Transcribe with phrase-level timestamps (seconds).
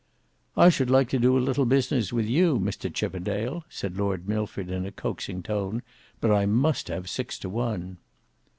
[0.57, 4.71] "I should like to do a little business with you, Mr Chippendale," said Lord Milford
[4.71, 5.83] in a coaxing tone,
[6.19, 7.97] "but I must have six to one."